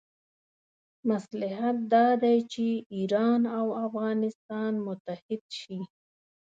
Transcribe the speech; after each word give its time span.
مصلحت 1.09 1.77
دا 1.93 2.07
دی 2.23 2.37
چې 2.53 2.65
ایران 2.95 3.41
او 3.57 3.67
افغانستان 3.85 4.73
متحد 4.87 5.43
شي. 5.59 5.79